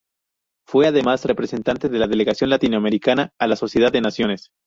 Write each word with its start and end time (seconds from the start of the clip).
Fue 0.65 0.87
además 0.87 1.25
representante 1.25 1.87
de 1.87 1.99
la 1.99 2.07
delegación 2.07 2.49
latinoamericana 2.49 3.35
a 3.37 3.45
la 3.45 3.55
Sociedad 3.55 3.91
de 3.91 4.01
Naciones. 4.01 4.49